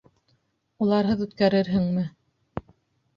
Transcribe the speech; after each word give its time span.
Уларһыҙ 0.85 1.21
үткәрерһеңме? 1.25 2.07